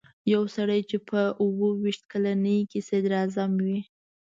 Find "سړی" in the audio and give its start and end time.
0.55-0.81